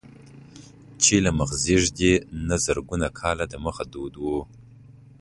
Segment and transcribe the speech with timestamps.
[1.01, 2.13] چې له مخزېږدي
[2.47, 4.25] نه زرګونه کاله دمخه دود و.